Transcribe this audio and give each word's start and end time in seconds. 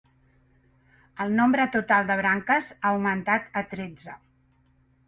El 1.25 1.35
nombre 1.41 1.67
total 1.75 2.09
de 2.09 2.17
branques 2.23 2.73
ha 2.81 2.95
augmentat 2.97 3.63
a 3.63 3.67
tretze. 3.77 4.21